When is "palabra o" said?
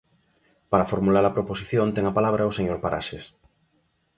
2.17-2.55